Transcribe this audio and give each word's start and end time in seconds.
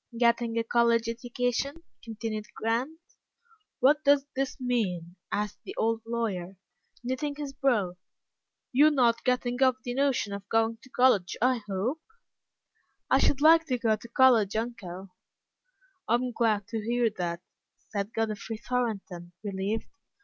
"Getting 0.17 0.57
a 0.57 0.63
college 0.63 1.07
education?" 1.07 1.83
continued 2.03 2.47
Grant. 2.55 2.97
"What 3.81 4.03
does 4.03 4.25
this 4.35 4.59
mean?" 4.59 5.15
asked 5.31 5.59
the 5.63 5.75
old 5.77 6.01
lawyer, 6.07 6.57
knitting 7.03 7.35
his 7.35 7.53
brow. 7.53 7.97
"You're 8.71 8.89
not 8.89 9.23
getting 9.23 9.61
off 9.61 9.75
the 9.83 9.93
notion 9.93 10.33
of 10.33 10.49
going 10.49 10.77
to 10.81 10.89
college, 10.89 11.37
I 11.39 11.61
hope?" 11.69 12.01
"I 13.11 13.19
should 13.19 13.41
like 13.41 13.67
to 13.67 13.77
go 13.77 13.95
to 13.95 14.07
college, 14.07 14.55
uncle." 14.55 15.09
"I'm 16.07 16.31
glad 16.31 16.65
to 16.69 16.81
hear 16.83 17.11
that," 17.19 17.43
said 17.89 18.11
Godfrey 18.11 18.57
Thornton, 18.57 19.33
relieved. 19.43 19.85